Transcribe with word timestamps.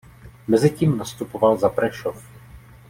Mezitím 0.47 0.97
nastupoval 0.97 1.57
za 1.57 1.69
Prešov. 1.69 2.23